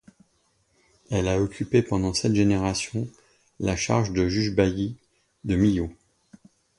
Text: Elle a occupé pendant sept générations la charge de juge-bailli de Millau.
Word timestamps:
Elle 1.11 1.27
a 1.27 1.39
occupé 1.39 1.83
pendant 1.83 2.11
sept 2.11 2.33
générations 2.33 3.07
la 3.59 3.75
charge 3.75 4.11
de 4.11 4.27
juge-bailli 4.27 4.97
de 5.43 5.55
Millau. 5.55 5.91